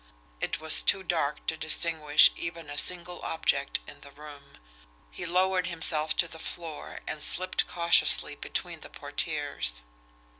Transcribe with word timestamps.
It 0.39 0.59
was 0.59 0.81
too 0.81 1.03
dark 1.03 1.45
to 1.45 1.55
distinguish 1.55 2.31
even 2.35 2.71
a 2.71 2.77
single 2.79 3.21
object 3.21 3.81
in 3.87 4.01
the 4.01 4.09
room. 4.09 4.57
He 5.11 5.27
lowered 5.27 5.67
himself 5.67 6.15
to 6.17 6.27
the 6.27 6.39
floor, 6.39 7.01
and 7.05 7.21
slipped 7.21 7.67
cautiously 7.67 8.33
between 8.35 8.79
the 8.79 8.89
portieres. 8.89 9.83